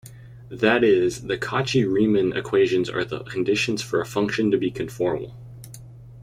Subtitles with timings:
[0.49, 5.35] That is, the Cauchy-Riemann equations are the conditions for a function to be conformal.